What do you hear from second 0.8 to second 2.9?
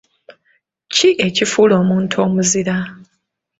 Ki ekifuula omuntu omuzira?